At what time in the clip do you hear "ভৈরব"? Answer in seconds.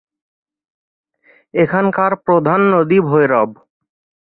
3.01-3.49